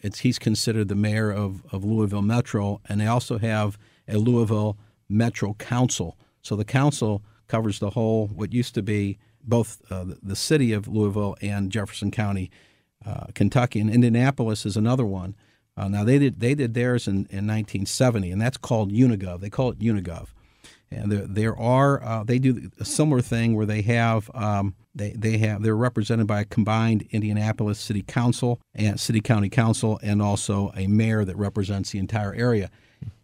It's 0.01 0.21
he's 0.21 0.39
considered 0.39 0.89
the 0.89 0.95
mayor 0.95 1.31
of, 1.31 1.63
of 1.73 1.85
Louisville 1.85 2.23
Metro, 2.23 2.81
and 2.89 2.99
they 2.99 3.07
also 3.07 3.37
have 3.37 3.77
a 4.09 4.17
Louisville 4.17 4.79
Metro 5.11 5.53
Council. 5.53 6.17
So 6.41 6.57
the 6.57 6.65
council 6.65 7.23
covers 7.49 7.81
the 7.81 7.91
whole 7.91 8.29
what 8.29 8.55
used 8.55 8.75
to 8.77 8.83
be 8.83 9.19
both 9.45 9.83
uh, 9.91 10.05
the, 10.05 10.19
the 10.23 10.37
city 10.37 10.73
of 10.73 10.89
Louisville 10.89 11.37
and 11.43 11.71
Jefferson 11.71 12.11
County 12.11 12.51
uh, 13.05 13.27
Kentucky, 13.35 13.81
and 13.81 13.91
Indianapolis 13.91 14.67
is 14.67 14.77
another 14.77 15.07
one. 15.07 15.35
Uh, 15.77 15.89
now 15.89 16.05
they 16.05 16.19
did 16.19 16.41
they 16.41 16.55
did 16.55 16.75
theirs 16.75 17.07
in, 17.07 17.15
in 17.31 17.47
1970, 17.47 18.33
and 18.33 18.41
that's 18.41 18.57
called 18.57 18.93
Unigov. 18.93 19.41
They 19.41 19.51
call 19.51 19.71
it 19.71 19.79
Unigov, 19.79 20.29
and 20.91 21.13
there, 21.13 21.27
there 21.27 21.57
are 21.57 22.03
uh, 22.03 22.25
they 22.25 22.39
do 22.39 22.71
a 22.81 22.85
similar 22.85 23.21
thing 23.21 23.55
where 23.55 23.67
they 23.67 23.83
have 23.83 24.31
um, 24.35 24.75
they 24.95 25.13
they 25.13 25.39
have 25.39 25.63
they're 25.63 25.77
represented 25.77 26.27
by 26.27 26.41
a 26.41 26.45
combined 26.45 27.07
Indianapolis 27.11 27.79
City 27.79 28.03
Council 28.03 28.61
and 28.75 28.99
City 28.99 29.21
County 29.21 29.49
Council, 29.49 30.01
and 30.03 30.21
also 30.21 30.73
a 30.75 30.89
mayor 30.89 31.25
that 31.25 31.37
represents 31.37 31.91
the 31.91 31.99
entire 31.99 32.35
area. 32.35 32.71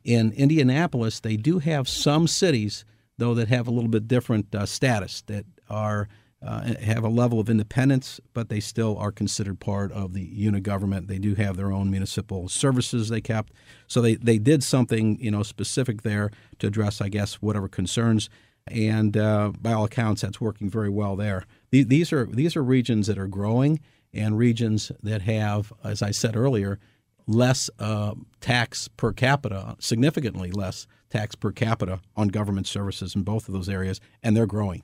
In 0.05 0.33
Indianapolis, 0.33 1.21
they 1.21 1.37
do 1.37 1.59
have 1.59 1.89
some 1.89 2.29
cities 2.29 2.85
though 3.19 3.35
that 3.35 3.49
have 3.49 3.67
a 3.67 3.71
little 3.71 3.91
bit 3.91 4.09
different 4.09 4.55
uh, 4.55 4.67
status 4.67 5.23
that 5.23 5.45
are 5.69 6.09
uh, 6.45 6.75
have 6.75 7.05
a 7.05 7.09
level 7.09 7.41
of 7.41 7.49
independence, 7.49 8.21
but 8.35 8.49
they 8.49 8.61
still 8.61 8.99
are 8.99 9.11
considered 9.11 9.61
part 9.61 9.91
of 9.93 10.13
the 10.13 10.23
unit 10.23 10.63
government. 10.63 11.09
They 11.09 11.19
do 11.19 11.35
have 11.37 11.57
their 11.57 11.73
own 11.73 11.91
municipal 11.91 12.49
services 12.49 13.09
they 13.09 13.21
kept, 13.21 13.53
so 13.87 14.03
they, 14.03 14.17
they 14.17 14.39
did 14.39 14.63
something 14.63 15.19
you 15.21 15.31
know 15.31 15.43
specific 15.43 16.03
there 16.03 16.31
to 16.59 16.67
address, 16.67 17.01
I 17.01 17.09
guess, 17.09 17.35
whatever 17.35 17.69
concerns. 17.69 18.29
And 18.67 19.17
uh, 19.17 19.53
by 19.61 19.73
all 19.73 19.85
accounts, 19.85 20.23
that's 20.23 20.41
working 20.41 20.71
very 20.71 20.89
well 20.89 21.17
there. 21.17 21.45
These 21.71 22.13
are 22.13 22.27
these 22.27 22.57
are 22.57 22.63
regions 22.63 23.07
that 23.07 23.19
are 23.19 23.27
growing, 23.27 23.81
and 24.13 24.39
regions 24.39 24.93
that 25.03 25.23
have, 25.23 25.73
as 25.83 26.03
I 26.03 26.11
said 26.11 26.37
earlier, 26.37 26.79
less 27.27 27.71
uh, 27.79 28.15
tax 28.41 28.89
per 28.89 29.13
capita, 29.13 29.77
significantly 29.79 30.51
less 30.51 30.87
tax 31.11 31.35
per 31.35 31.53
capita 31.53 32.01
on 32.17 32.29
government 32.29 32.67
services 32.67 33.15
in 33.15 33.23
both 33.23 33.49
of 33.49 33.55
those 33.55 33.69
areas, 33.69 34.01
and 34.23 34.37
they're 34.37 34.47
growing. 34.47 34.83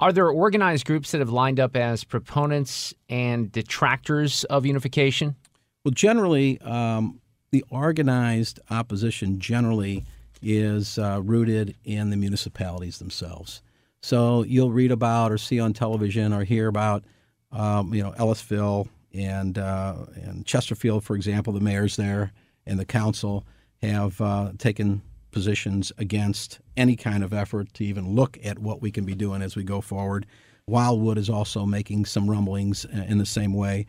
Are 0.00 0.12
there 0.12 0.28
organized 0.28 0.86
groups 0.86 1.12
that 1.12 1.18
have 1.18 1.28
lined 1.28 1.60
up 1.60 1.76
as 1.76 2.04
proponents 2.04 2.94
and 3.10 3.52
detractors 3.52 4.44
of 4.44 4.64
unification? 4.64 5.36
Well, 5.84 5.92
generally, 5.92 6.58
um, 6.62 7.20
the 7.50 7.62
organized 7.68 8.60
opposition 8.70 9.38
generally 9.38 10.06
is 10.40 10.98
uh, 10.98 11.20
rooted 11.22 11.76
in 11.84 12.08
the 12.08 12.16
municipalities 12.16 12.98
themselves. 12.98 13.60
So 14.00 14.42
you'll 14.44 14.72
read 14.72 14.90
about 14.90 15.32
or 15.32 15.36
see 15.36 15.60
on 15.60 15.74
television 15.74 16.32
or 16.32 16.44
hear 16.44 16.68
about, 16.68 17.04
um, 17.52 17.92
you 17.92 18.02
know, 18.02 18.12
Ellisville 18.12 18.88
and 19.12 19.58
uh, 19.58 19.96
and 20.14 20.46
Chesterfield, 20.46 21.04
for 21.04 21.14
example. 21.14 21.52
The 21.52 21.60
mayors 21.60 21.96
there 21.96 22.32
and 22.64 22.78
the 22.78 22.86
council 22.86 23.44
have 23.82 24.18
uh, 24.20 24.52
taken 24.56 25.02
positions 25.30 25.92
against 25.98 26.60
any 26.76 26.96
kind 26.96 27.22
of 27.22 27.32
effort 27.32 27.72
to 27.74 27.84
even 27.84 28.14
look 28.14 28.38
at 28.42 28.58
what 28.58 28.82
we 28.82 28.90
can 28.90 29.04
be 29.04 29.14
doing 29.14 29.42
as 29.42 29.56
we 29.56 29.64
go 29.64 29.80
forward. 29.80 30.26
Wildwood 30.66 31.18
is 31.18 31.30
also 31.30 31.66
making 31.66 32.04
some 32.04 32.28
rumblings 32.30 32.84
uh, 32.84 33.04
in 33.08 33.18
the 33.18 33.26
same 33.26 33.52
way. 33.52 33.86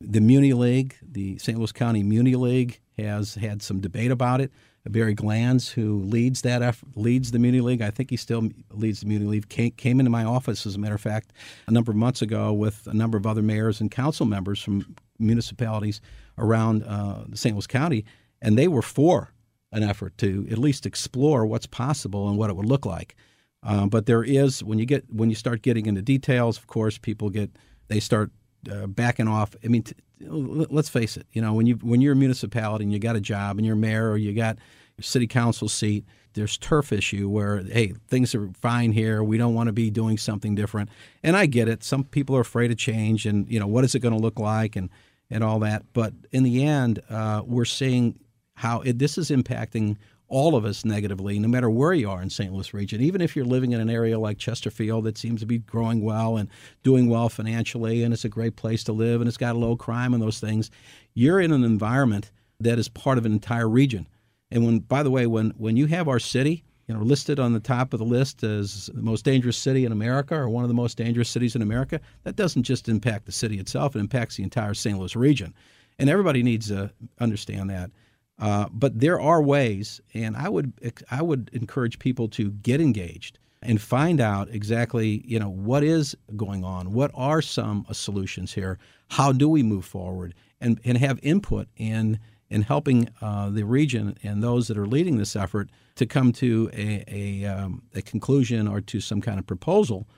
The 0.00 0.20
Muni 0.20 0.52
League, 0.52 0.96
the 1.02 1.38
St. 1.38 1.56
Louis 1.56 1.72
County 1.72 2.02
Muni 2.02 2.34
League, 2.34 2.80
has 2.98 3.34
had 3.34 3.62
some 3.62 3.80
debate 3.80 4.10
about 4.10 4.40
it. 4.40 4.52
Barry 4.86 5.14
Glantz, 5.14 5.70
who 5.70 6.00
leads 6.00 6.42
that 6.42 6.60
effort, 6.60 6.90
leads 6.94 7.30
the 7.30 7.38
Muni 7.38 7.60
League, 7.60 7.80
I 7.80 7.90
think 7.90 8.10
he 8.10 8.16
still 8.16 8.50
leads 8.70 9.00
the 9.00 9.06
Muni 9.06 9.24
League, 9.24 9.48
came, 9.48 9.70
came 9.72 9.98
into 9.98 10.10
my 10.10 10.24
office, 10.24 10.66
as 10.66 10.74
a 10.74 10.78
matter 10.78 10.94
of 10.94 11.00
fact, 11.00 11.32
a 11.66 11.70
number 11.70 11.90
of 11.90 11.96
months 11.96 12.20
ago 12.20 12.52
with 12.52 12.86
a 12.86 12.92
number 12.92 13.16
of 13.16 13.26
other 13.26 13.40
mayors 13.40 13.80
and 13.80 13.90
council 13.90 14.26
members 14.26 14.60
from 14.62 14.94
municipalities 15.18 16.02
around 16.36 16.82
uh, 16.84 17.24
St. 17.32 17.54
Louis 17.54 17.66
County, 17.66 18.04
and 18.42 18.58
they 18.58 18.68
were 18.68 18.82
for 18.82 19.32
an 19.74 19.82
effort 19.82 20.16
to 20.18 20.46
at 20.50 20.56
least 20.56 20.86
explore 20.86 21.44
what's 21.44 21.66
possible 21.66 22.28
and 22.28 22.38
what 22.38 22.48
it 22.48 22.56
would 22.56 22.66
look 22.66 22.86
like. 22.86 23.16
Um, 23.62 23.88
but 23.88 24.06
there 24.06 24.22
is 24.22 24.62
when 24.62 24.78
you 24.78 24.86
get 24.86 25.04
when 25.12 25.30
you 25.30 25.36
start 25.36 25.62
getting 25.62 25.86
into 25.86 26.00
details, 26.00 26.56
of 26.56 26.66
course, 26.66 26.96
people 26.96 27.28
get 27.28 27.50
they 27.88 28.00
start 28.00 28.30
uh, 28.70 28.86
backing 28.86 29.26
off. 29.26 29.54
I 29.64 29.68
mean, 29.68 29.82
t- 29.82 29.94
let's 30.20 30.88
face 30.88 31.16
it. 31.16 31.26
You 31.32 31.42
know, 31.42 31.52
when 31.54 31.66
you 31.66 31.74
when 31.76 32.00
you're 32.00 32.12
a 32.12 32.16
municipality 32.16 32.84
and 32.84 32.92
you 32.92 32.98
got 32.98 33.16
a 33.16 33.20
job 33.20 33.58
and 33.58 33.66
you're 33.66 33.76
mayor 33.76 34.10
or 34.10 34.16
you 34.16 34.32
got 34.32 34.58
your 34.96 35.02
city 35.02 35.26
council 35.26 35.68
seat, 35.68 36.04
there's 36.34 36.58
turf 36.58 36.92
issue 36.92 37.28
where 37.28 37.62
hey 37.62 37.94
things 38.08 38.34
are 38.34 38.50
fine 38.60 38.92
here. 38.92 39.24
We 39.24 39.38
don't 39.38 39.54
want 39.54 39.68
to 39.68 39.72
be 39.72 39.90
doing 39.90 40.18
something 40.18 40.54
different. 40.54 40.90
And 41.22 41.36
I 41.36 41.46
get 41.46 41.66
it. 41.66 41.82
Some 41.82 42.04
people 42.04 42.36
are 42.36 42.40
afraid 42.40 42.70
of 42.70 42.76
change 42.76 43.26
and 43.26 43.50
you 43.50 43.58
know 43.58 43.66
what 43.66 43.84
is 43.84 43.94
it 43.94 44.00
going 44.00 44.14
to 44.14 44.20
look 44.20 44.38
like 44.38 44.76
and 44.76 44.90
and 45.30 45.42
all 45.42 45.58
that. 45.60 45.84
But 45.94 46.12
in 46.32 46.42
the 46.42 46.64
end, 46.64 47.00
uh, 47.08 47.42
we're 47.46 47.64
seeing 47.64 48.20
how 48.54 48.80
it, 48.80 48.98
this 48.98 49.18
is 49.18 49.30
impacting 49.30 49.96
all 50.28 50.56
of 50.56 50.64
us 50.64 50.84
negatively, 50.84 51.38
no 51.38 51.48
matter 51.48 51.68
where 51.68 51.92
you 51.92 52.10
are 52.10 52.22
in 52.22 52.30
St. 52.30 52.52
Louis 52.52 52.72
region. 52.72 53.00
Even 53.00 53.20
if 53.20 53.36
you're 53.36 53.44
living 53.44 53.72
in 53.72 53.80
an 53.80 53.90
area 53.90 54.18
like 54.18 54.38
Chesterfield 54.38 55.04
that 55.04 55.18
seems 55.18 55.40
to 55.40 55.46
be 55.46 55.58
growing 55.58 56.02
well 56.02 56.36
and 56.36 56.48
doing 56.82 57.08
well 57.08 57.28
financially, 57.28 58.02
and 58.02 58.12
it's 58.12 58.24
a 58.24 58.28
great 58.28 58.56
place 58.56 58.82
to 58.84 58.92
live, 58.92 59.20
and 59.20 59.28
it's 59.28 59.36
got 59.36 59.54
a 59.54 59.58
low 59.58 59.76
crime 59.76 60.14
and 60.14 60.22
those 60.22 60.40
things, 60.40 60.70
you're 61.14 61.40
in 61.40 61.52
an 61.52 61.62
environment 61.62 62.30
that 62.60 62.78
is 62.78 62.88
part 62.88 63.18
of 63.18 63.26
an 63.26 63.32
entire 63.32 63.68
region. 63.68 64.08
And 64.50 64.64
when, 64.64 64.78
by 64.80 65.02
the 65.02 65.10
way, 65.10 65.26
when 65.26 65.50
when 65.56 65.76
you 65.76 65.86
have 65.86 66.08
our 66.08 66.18
city, 66.18 66.64
you 66.88 66.94
know, 66.94 67.00
listed 67.00 67.38
on 67.38 67.52
the 67.52 67.60
top 67.60 67.92
of 67.92 67.98
the 67.98 68.04
list 68.04 68.42
as 68.42 68.90
the 68.94 69.02
most 69.02 69.24
dangerous 69.24 69.56
city 69.56 69.84
in 69.84 69.92
America 69.92 70.34
or 70.34 70.48
one 70.48 70.64
of 70.64 70.68
the 70.68 70.74
most 70.74 70.96
dangerous 70.96 71.28
cities 71.28 71.56
in 71.56 71.62
America, 71.62 72.00
that 72.22 72.36
doesn't 72.36 72.62
just 72.62 72.88
impact 72.88 73.26
the 73.26 73.32
city 73.32 73.58
itself; 73.58 73.94
it 73.94 74.00
impacts 74.00 74.36
the 74.36 74.42
entire 74.42 74.74
St. 74.74 74.98
Louis 74.98 75.16
region, 75.16 75.54
and 75.98 76.08
everybody 76.08 76.42
needs 76.42 76.68
to 76.68 76.90
understand 77.20 77.68
that. 77.70 77.90
Uh, 78.38 78.66
but 78.72 78.98
there 78.98 79.20
are 79.20 79.40
ways, 79.40 80.00
and 80.12 80.36
I 80.36 80.48
would 80.48 80.72
I 81.10 81.22
would 81.22 81.50
encourage 81.52 81.98
people 81.98 82.28
to 82.30 82.50
get 82.50 82.80
engaged 82.80 83.38
and 83.62 83.80
find 83.80 84.20
out 84.20 84.48
exactly 84.50 85.22
you 85.24 85.38
know 85.38 85.48
what 85.48 85.84
is 85.84 86.16
going 86.36 86.64
on, 86.64 86.92
what 86.92 87.10
are 87.14 87.40
some 87.40 87.86
solutions 87.92 88.52
here, 88.52 88.78
how 89.10 89.32
do 89.32 89.48
we 89.48 89.62
move 89.62 89.84
forward, 89.84 90.34
and 90.60 90.80
and 90.84 90.98
have 90.98 91.20
input 91.22 91.68
in 91.76 92.18
in 92.50 92.62
helping 92.62 93.08
uh, 93.20 93.50
the 93.50 93.64
region 93.64 94.16
and 94.22 94.42
those 94.42 94.68
that 94.68 94.76
are 94.76 94.86
leading 94.86 95.16
this 95.16 95.36
effort 95.36 95.70
to 95.94 96.04
come 96.04 96.32
to 96.32 96.70
a 96.72 97.04
a, 97.06 97.44
um, 97.44 97.82
a 97.94 98.02
conclusion 98.02 98.66
or 98.66 98.80
to 98.80 99.00
some 99.00 99.20
kind 99.20 99.38
of 99.38 99.46
proposal 99.46 100.08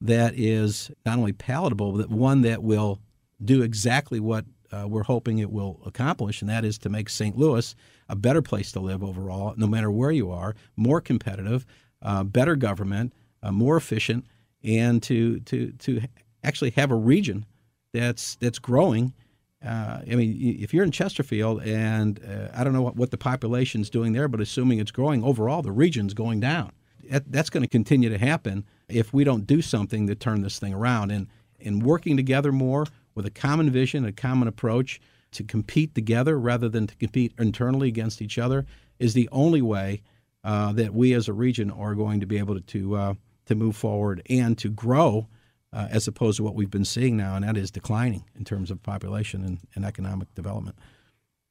that 0.00 0.34
is 0.36 0.90
not 1.06 1.16
only 1.16 1.32
palatable, 1.32 1.92
but 1.92 2.10
one 2.10 2.42
that 2.42 2.62
will 2.62 2.98
do 3.42 3.62
exactly 3.62 4.20
what 4.20 4.44
uh, 4.72 4.86
we're 4.88 5.02
hoping 5.02 5.38
it 5.38 5.50
will 5.50 5.80
accomplish, 5.84 6.40
and 6.40 6.50
that 6.50 6.64
is 6.64 6.78
to 6.78 6.88
make 6.88 7.08
St. 7.08 7.36
Louis 7.36 7.74
a 8.08 8.16
better 8.16 8.42
place 8.42 8.72
to 8.72 8.80
live 8.80 9.02
overall, 9.02 9.54
no 9.56 9.66
matter 9.66 9.90
where 9.90 10.10
you 10.10 10.30
are, 10.30 10.54
more 10.76 11.00
competitive, 11.00 11.66
uh, 12.02 12.24
better 12.24 12.56
government, 12.56 13.12
uh, 13.42 13.52
more 13.52 13.76
efficient, 13.76 14.24
and 14.64 15.02
to 15.02 15.40
to 15.40 15.72
to 15.72 16.00
actually 16.44 16.70
have 16.70 16.90
a 16.90 16.96
region 16.96 17.46
that's 17.92 18.36
that's 18.36 18.58
growing. 18.58 19.12
Uh, 19.64 20.00
I 20.10 20.16
mean, 20.16 20.36
if 20.60 20.74
you're 20.74 20.84
in 20.84 20.90
Chesterfield, 20.90 21.62
and 21.62 22.20
uh, 22.24 22.48
I 22.52 22.64
don't 22.64 22.72
know 22.72 22.82
what, 22.82 22.96
what 22.96 23.12
the 23.12 23.18
population's 23.18 23.90
doing 23.90 24.12
there, 24.12 24.26
but 24.26 24.40
assuming 24.40 24.80
it's 24.80 24.90
growing 24.90 25.22
overall, 25.22 25.62
the 25.62 25.70
region's 25.70 26.14
going 26.14 26.40
down. 26.40 26.72
That, 27.08 27.30
that's 27.30 27.48
going 27.48 27.62
to 27.62 27.68
continue 27.68 28.08
to 28.08 28.18
happen 28.18 28.64
if 28.88 29.12
we 29.12 29.22
don't 29.22 29.46
do 29.46 29.62
something 29.62 30.08
to 30.08 30.16
turn 30.16 30.42
this 30.42 30.58
thing 30.58 30.74
around. 30.74 31.12
And 31.12 31.28
and 31.64 31.82
working 31.82 32.16
together 32.16 32.52
more, 32.52 32.86
with 33.14 33.26
a 33.26 33.30
common 33.30 33.70
vision, 33.70 34.04
a 34.04 34.12
common 34.12 34.48
approach 34.48 35.00
to 35.32 35.44
compete 35.44 35.94
together 35.94 36.38
rather 36.38 36.68
than 36.68 36.86
to 36.86 36.96
compete 36.96 37.32
internally 37.38 37.88
against 37.88 38.22
each 38.22 38.38
other 38.38 38.66
is 38.98 39.14
the 39.14 39.28
only 39.32 39.62
way 39.62 40.02
uh, 40.44 40.72
that 40.72 40.94
we 40.94 41.12
as 41.14 41.28
a 41.28 41.32
region 41.32 41.70
are 41.70 41.94
going 41.94 42.20
to 42.20 42.26
be 42.26 42.38
able 42.38 42.54
to 42.54 42.60
to, 42.60 42.96
uh, 42.96 43.14
to 43.46 43.54
move 43.54 43.76
forward 43.76 44.22
and 44.28 44.58
to 44.58 44.68
grow 44.68 45.26
uh, 45.72 45.88
as 45.90 46.06
opposed 46.06 46.36
to 46.36 46.42
what 46.42 46.54
we've 46.54 46.70
been 46.70 46.84
seeing 46.84 47.16
now, 47.16 47.34
and 47.34 47.44
that 47.44 47.56
is 47.56 47.70
declining 47.70 48.24
in 48.36 48.44
terms 48.44 48.70
of 48.70 48.82
population 48.82 49.42
and, 49.44 49.58
and 49.74 49.84
economic 49.84 50.32
development. 50.34 50.76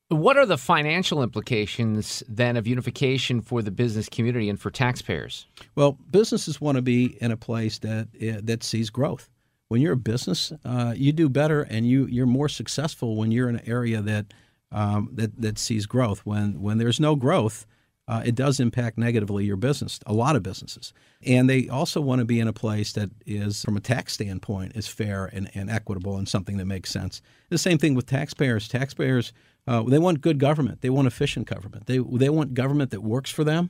What 0.09 0.37
are 0.37 0.45
the 0.45 0.57
financial 0.57 1.23
implications 1.23 2.21
then 2.27 2.57
of 2.57 2.67
unification 2.67 3.41
for 3.41 3.61
the 3.61 3.71
business 3.71 4.09
community 4.09 4.49
and 4.49 4.59
for 4.59 4.69
taxpayers? 4.69 5.47
Well, 5.75 5.97
businesses 6.11 6.59
want 6.59 6.75
to 6.75 6.81
be 6.81 7.17
in 7.21 7.31
a 7.31 7.37
place 7.37 7.79
that 7.79 8.09
uh, 8.21 8.41
that 8.43 8.61
sees 8.63 8.89
growth 8.89 9.29
when 9.71 9.79
you're 9.79 9.93
a 9.93 9.95
business, 9.95 10.51
uh, 10.65 10.93
you 10.97 11.13
do 11.13 11.29
better 11.29 11.61
and 11.61 11.87
you 11.87 12.05
you're 12.07 12.25
more 12.25 12.49
successful 12.49 13.15
when 13.15 13.31
you're 13.31 13.47
in 13.47 13.55
an 13.55 13.65
area 13.65 14.01
that 14.01 14.25
um, 14.69 15.07
that 15.13 15.41
that 15.41 15.57
sees 15.57 15.85
growth. 15.85 16.25
When 16.25 16.61
when 16.61 16.77
there's 16.77 16.99
no 16.99 17.15
growth, 17.15 17.65
uh, 18.05 18.21
it 18.25 18.35
does 18.35 18.59
impact 18.59 18.97
negatively 18.97 19.45
your 19.45 19.55
business. 19.55 20.01
A 20.05 20.11
lot 20.11 20.35
of 20.35 20.43
businesses, 20.43 20.91
and 21.25 21.49
they 21.49 21.69
also 21.69 22.01
want 22.01 22.19
to 22.19 22.25
be 22.25 22.41
in 22.41 22.49
a 22.49 22.53
place 22.53 22.91
that 22.91 23.11
is, 23.25 23.63
from 23.63 23.77
a 23.77 23.79
tax 23.79 24.11
standpoint, 24.11 24.75
is 24.75 24.89
fair 24.89 25.29
and, 25.31 25.49
and 25.53 25.69
equitable 25.69 26.17
and 26.17 26.27
something 26.27 26.57
that 26.57 26.65
makes 26.65 26.89
sense. 26.89 27.21
The 27.47 27.57
same 27.57 27.77
thing 27.77 27.95
with 27.95 28.05
taxpayers. 28.05 28.67
Taxpayers 28.67 29.31
uh, 29.67 29.83
they 29.83 29.99
want 29.99 30.19
good 30.19 30.37
government. 30.37 30.81
They 30.81 30.89
want 30.89 31.07
efficient 31.07 31.47
government. 31.47 31.85
They 31.85 31.99
they 31.99 32.29
want 32.29 32.55
government 32.55 32.91
that 32.91 33.03
works 33.03 33.31
for 33.31 33.45
them. 33.45 33.69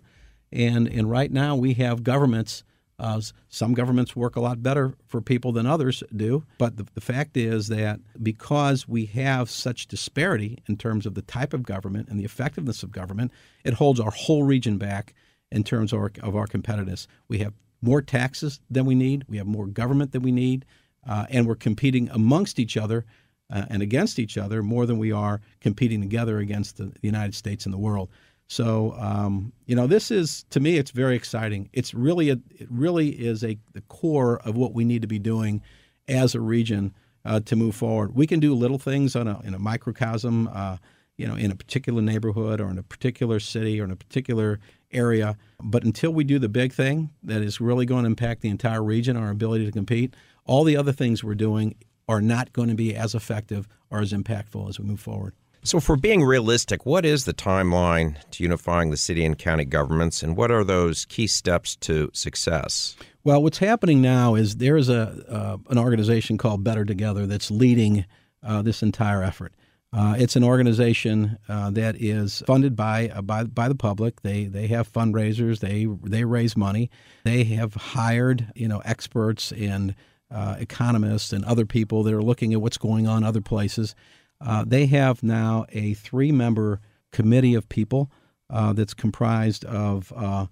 And 0.51 0.87
and 0.87 1.11
right 1.11 1.31
now 1.31 1.55
we 1.55 1.75
have 1.75 2.03
governments 2.03 2.63
uh, 3.01 3.19
some 3.49 3.73
governments 3.73 4.15
work 4.15 4.35
a 4.35 4.39
lot 4.39 4.61
better 4.61 4.93
for 5.07 5.21
people 5.21 5.51
than 5.51 5.65
others 5.65 6.03
do. 6.15 6.43
But 6.59 6.77
the, 6.77 6.85
the, 6.93 7.01
fact 7.01 7.35
is 7.35 7.67
that 7.69 7.99
because 8.21 8.87
we 8.87 9.05
have 9.07 9.49
such 9.49 9.87
disparity 9.87 10.59
in 10.67 10.77
terms 10.77 11.07
of 11.07 11.15
the 11.15 11.23
type 11.23 11.51
of 11.51 11.63
government 11.63 12.09
and 12.09 12.19
the 12.19 12.25
effectiveness 12.25 12.83
of 12.83 12.91
government, 12.91 13.31
it 13.63 13.73
holds 13.73 13.99
our 13.99 14.11
whole 14.11 14.43
region 14.43 14.77
back 14.77 15.15
in 15.51 15.63
terms 15.63 15.91
of 15.91 15.99
our, 15.99 16.11
of 16.21 16.35
our 16.35 16.45
competitiveness. 16.45 17.07
We 17.27 17.39
have 17.39 17.53
more 17.81 18.03
taxes 18.03 18.59
than 18.69 18.85
we 18.85 18.93
need, 18.93 19.25
we 19.27 19.37
have 19.37 19.47
more 19.47 19.65
government 19.65 20.11
than 20.11 20.21
we 20.21 20.31
need, 20.31 20.63
uh, 21.09 21.25
and 21.31 21.47
we're 21.47 21.55
competing 21.55 22.07
amongst 22.11 22.59
each 22.59 22.77
other. 22.77 23.05
Uh, 23.53 23.65
and 23.69 23.81
against 23.81 24.17
each 24.17 24.37
other 24.37 24.63
more 24.63 24.85
than 24.85 24.97
we 24.97 25.11
are 25.11 25.41
competing 25.59 25.99
together 25.99 26.37
against 26.37 26.77
the, 26.77 26.85
the 26.85 26.99
United 27.01 27.35
States 27.35 27.65
and 27.65 27.73
the 27.73 27.77
world. 27.77 28.07
So 28.51 28.93
um, 28.99 29.53
you 29.65 29.77
know, 29.77 29.87
this 29.87 30.11
is 30.11 30.43
to 30.49 30.59
me, 30.59 30.75
it's 30.75 30.91
very 30.91 31.15
exciting. 31.15 31.69
It's 31.71 31.93
really 31.93 32.31
a, 32.31 32.37
it 32.49 32.67
really 32.69 33.11
is 33.11 33.45
a 33.45 33.57
the 33.71 33.79
core 33.87 34.41
of 34.41 34.57
what 34.57 34.73
we 34.73 34.83
need 34.83 35.01
to 35.03 35.07
be 35.07 35.19
doing 35.19 35.61
as 36.09 36.35
a 36.35 36.41
region 36.41 36.93
uh, 37.23 37.39
to 37.45 37.55
move 37.55 37.75
forward. 37.75 38.13
We 38.13 38.27
can 38.27 38.41
do 38.41 38.53
little 38.53 38.77
things 38.77 39.15
on 39.15 39.29
a 39.29 39.39
in 39.45 39.53
a 39.53 39.59
microcosm, 39.59 40.49
uh, 40.53 40.75
you 41.15 41.27
know, 41.27 41.35
in 41.35 41.49
a 41.49 41.55
particular 41.55 42.01
neighborhood 42.01 42.59
or 42.59 42.69
in 42.69 42.77
a 42.77 42.83
particular 42.83 43.39
city 43.39 43.79
or 43.79 43.85
in 43.85 43.91
a 43.91 43.95
particular 43.95 44.59
area. 44.91 45.37
But 45.63 45.85
until 45.85 46.11
we 46.11 46.25
do 46.25 46.37
the 46.37 46.49
big 46.49 46.73
thing 46.73 47.09
that 47.23 47.41
is 47.41 47.61
really 47.61 47.85
going 47.85 48.03
to 48.03 48.07
impact 48.07 48.41
the 48.41 48.49
entire 48.49 48.83
region, 48.83 49.15
our 49.15 49.29
ability 49.29 49.65
to 49.65 49.71
compete, 49.71 50.13
all 50.43 50.65
the 50.65 50.75
other 50.75 50.91
things 50.91 51.23
we're 51.23 51.35
doing 51.35 51.75
are 52.09 52.21
not 52.21 52.51
going 52.51 52.67
to 52.67 52.75
be 52.75 52.97
as 52.97 53.15
effective 53.15 53.69
or 53.89 54.01
as 54.01 54.11
impactful 54.11 54.67
as 54.67 54.77
we 54.77 54.85
move 54.85 54.99
forward. 54.99 55.35
So, 55.63 55.79
for 55.79 55.95
being 55.95 56.23
realistic, 56.23 56.85
what 56.87 57.05
is 57.05 57.25
the 57.25 57.35
timeline 57.35 58.17
to 58.31 58.43
unifying 58.43 58.89
the 58.89 58.97
city 58.97 59.23
and 59.23 59.37
county 59.37 59.65
governments, 59.65 60.23
and 60.23 60.35
what 60.35 60.49
are 60.49 60.63
those 60.63 61.05
key 61.05 61.27
steps 61.27 61.75
to 61.77 62.09
success? 62.13 62.95
Well, 63.23 63.43
what's 63.43 63.59
happening 63.59 64.01
now 64.01 64.33
is 64.33 64.55
there 64.55 64.75
is 64.75 64.89
a 64.89 65.23
uh, 65.29 65.57
an 65.69 65.77
organization 65.77 66.39
called 66.39 66.63
Better 66.63 66.83
Together 66.83 67.27
that's 67.27 67.51
leading 67.51 68.05
uh, 68.43 68.63
this 68.63 68.81
entire 68.81 69.21
effort. 69.21 69.53
Uh, 69.93 70.15
it's 70.17 70.35
an 70.35 70.43
organization 70.43 71.37
uh, 71.49 71.69
that 71.69 72.01
is 72.01 72.41
funded 72.47 72.75
by, 72.75 73.09
uh, 73.09 73.21
by 73.21 73.43
by 73.43 73.67
the 73.67 73.75
public. 73.75 74.21
They 74.21 74.45
they 74.45 74.67
have 74.67 74.91
fundraisers. 74.91 75.59
They 75.59 75.85
they 76.09 76.23
raise 76.23 76.57
money. 76.57 76.89
They 77.23 77.43
have 77.43 77.75
hired 77.75 78.51
you 78.55 78.67
know 78.67 78.81
experts 78.83 79.51
and 79.51 79.93
uh, 80.31 80.55
economists 80.59 81.33
and 81.33 81.43
other 81.45 81.65
people 81.65 82.03
that 82.03 82.13
are 82.13 82.21
looking 82.21 82.53
at 82.53 82.61
what's 82.61 82.77
going 82.77 83.05
on 83.05 83.23
other 83.23 83.41
places. 83.41 83.93
Uh, 84.43 84.63
they 84.65 84.85
have 84.87 85.23
now 85.23 85.65
a 85.69 85.93
three 85.93 86.31
member 86.31 86.79
committee 87.11 87.53
of 87.53 87.69
people 87.69 88.11
uh, 88.49 88.73
that's 88.73 88.93
comprised 88.93 89.65
of 89.65 90.11
uh, 90.15 90.47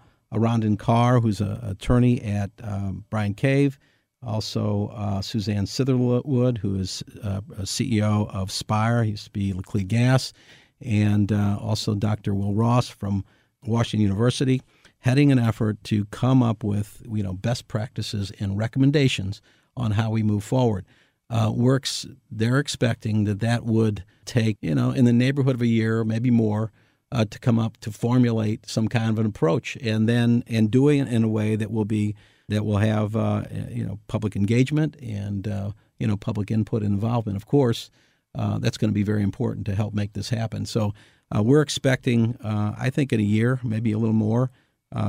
Carr, 0.77 1.19
who's 1.19 1.41
an 1.41 1.59
attorney 1.63 2.21
at 2.21 2.51
um, 2.63 3.05
Bryan 3.09 3.33
Cave, 3.33 3.79
also 4.25 4.91
uh, 4.95 5.21
Suzanne 5.21 5.65
Sitherwood, 5.65 6.57
who 6.57 6.75
is 6.75 7.03
uh, 7.23 7.41
CEO 7.61 8.33
of 8.33 8.51
Spire, 8.51 9.03
used 9.03 9.25
to 9.25 9.31
be 9.31 9.53
Laclede 9.53 9.87
Gas, 9.87 10.33
and 10.81 11.31
uh, 11.31 11.57
also 11.59 11.95
Dr. 11.95 12.33
Will 12.33 12.53
Ross 12.53 12.89
from 12.89 13.25
Washington 13.65 14.01
University, 14.01 14.61
heading 14.99 15.31
an 15.31 15.39
effort 15.39 15.83
to 15.85 16.05
come 16.05 16.43
up 16.43 16.63
with 16.63 17.01
you 17.11 17.23
know 17.23 17.33
best 17.33 17.67
practices 17.67 18.31
and 18.39 18.57
recommendations 18.57 19.41
on 19.75 19.91
how 19.91 20.09
we 20.09 20.23
move 20.23 20.43
forward. 20.43 20.85
Uh, 21.31 21.51
works 21.53 22.07
they're 22.31 22.57
expecting 22.57 23.25
that 23.25 23.39
that 23.39 23.63
would 23.63 24.03
take 24.25 24.57
you 24.61 24.73
know 24.73 24.91
in 24.91 25.05
the 25.05 25.13
neighborhood 25.13 25.55
of 25.55 25.61
a 25.61 25.67
year, 25.67 26.03
maybe 26.03 26.31
more, 26.31 26.71
uh, 27.11 27.25
to 27.25 27.39
come 27.39 27.57
up 27.57 27.77
to 27.77 27.91
formulate 27.91 28.67
some 28.67 28.87
kind 28.87 29.09
of 29.09 29.19
an 29.19 29.25
approach, 29.25 29.77
and 29.81 30.07
then 30.07 30.43
and 30.47 30.71
doing 30.71 30.99
it 30.99 31.07
in 31.07 31.23
a 31.23 31.27
way 31.27 31.55
that 31.55 31.71
will 31.71 31.85
be 31.85 32.15
that 32.47 32.65
will 32.65 32.77
have 32.77 33.15
uh, 33.15 33.43
you 33.69 33.85
know 33.85 33.99
public 34.07 34.35
engagement 34.35 34.95
and 35.01 35.47
uh, 35.47 35.71
you 35.99 36.07
know 36.07 36.17
public 36.17 36.51
input 36.51 36.83
and 36.83 36.93
involvement. 36.93 37.35
Of 37.35 37.45
course, 37.45 37.89
uh, 38.35 38.59
that's 38.59 38.77
going 38.77 38.89
to 38.89 38.95
be 38.95 39.03
very 39.03 39.23
important 39.23 39.65
to 39.67 39.75
help 39.75 39.93
make 39.93 40.13
this 40.13 40.29
happen. 40.29 40.65
So 40.65 40.93
uh, 41.35 41.43
we're 41.43 41.61
expecting, 41.61 42.37
I 42.43 42.89
think, 42.89 43.13
in 43.13 43.19
a 43.19 43.23
year, 43.23 43.59
maybe 43.63 43.91
a 43.91 43.99
little 43.99 44.13
more, 44.13 44.49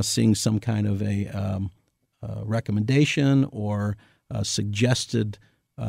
seeing 0.03 0.35
some 0.35 0.59
kind 0.59 0.87
of 0.87 1.03
a 1.03 1.29
um, 1.29 1.71
recommendation 2.45 3.47
or 3.51 3.97
suggested 4.43 5.39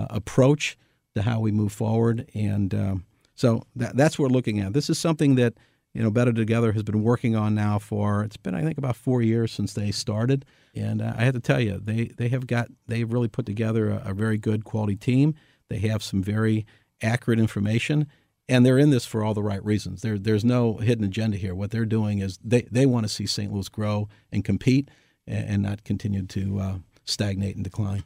approach 0.10 0.77
to 1.15 1.21
how 1.21 1.39
we 1.39 1.51
move 1.51 1.71
forward. 1.71 2.29
And 2.33 2.74
um, 2.74 3.05
so 3.36 3.63
that, 3.75 3.95
that's 3.98 4.17
what 4.17 4.29
we're 4.29 4.36
looking 4.36 4.60
at. 4.60 4.74
This 4.74 4.89
is 4.89 4.98
something 4.98 5.36
that 5.36 5.53
you 5.93 6.01
know 6.01 6.10
Better 6.10 6.31
Together 6.31 6.71
has 6.71 6.83
been 6.83 7.03
working 7.03 7.36
on 7.36 7.53
now 7.53 7.77
for 7.77 8.24
it's 8.24 8.38
been 8.38 8.55
I 8.55 8.63
think 8.63 8.77
about 8.77 8.95
four 8.95 9.21
years 9.21 9.51
since 9.51 9.74
they 9.74 9.91
started. 9.91 10.45
And 10.74 11.01
uh, 11.01 11.13
I 11.17 11.25
have 11.25 11.33
to 11.33 11.41
tell 11.41 11.60
you, 11.60 11.79
they 11.83 12.05
they 12.05 12.29
have 12.29 12.48
got 12.48 12.69
they've 12.88 13.12
really 13.12 13.27
put 13.27 13.45
together 13.45 13.89
a, 13.89 14.12
a 14.12 14.13
very 14.13 14.38
good 14.38 14.63
quality 14.63 14.95
team. 14.95 15.36
They 15.69 15.79
have 15.79 16.01
some 16.03 16.24
very 16.24 16.65
accurate 17.01 17.39
information 17.39 18.07
and 18.51 18.65
they're 18.65 18.77
in 18.77 18.89
this 18.89 19.05
for 19.05 19.24
all 19.24 19.33
the 19.33 19.41
right 19.41 19.63
reasons. 19.63 20.01
There, 20.01 20.17
there's 20.17 20.43
no 20.43 20.74
hidden 20.77 21.05
agenda 21.05 21.38
here. 21.38 21.55
What 21.55 21.71
they're 21.71 21.86
doing 21.86 22.19
is 22.19 22.38
they, 22.43 22.63
they 22.63 22.86
want 22.86 23.05
to 23.05 23.10
see 23.10 23.25
St. 23.25 23.51
Louis 23.51 23.69
grow 23.69 24.10
and 24.29 24.43
compete 24.43 24.89
and, 25.25 25.50
and 25.50 25.63
not 25.63 25.86
continue 25.86 26.24
to 26.24 26.60
uh, 26.60 26.75
stagnate 27.05 27.55
and 27.55 27.63
decline. 27.63 28.03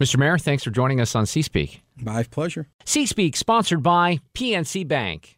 Mr. 0.00 0.16
Mayor, 0.16 0.38
thanks 0.38 0.64
for 0.64 0.70
joining 0.70 0.98
us 0.98 1.14
on 1.14 1.26
C-Speak. 1.26 1.82
My 2.00 2.22
pleasure. 2.22 2.68
C-Speak, 2.86 3.36
sponsored 3.36 3.82
by 3.82 4.20
PNC 4.34 4.88
Bank. 4.88 5.36